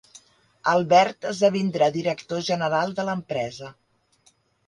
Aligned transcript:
Albert 0.71 1.27
esdevindrà 1.31 1.91
director 1.99 2.43
general 2.49 2.97
de 3.01 3.07
l'empresa. 3.11 3.71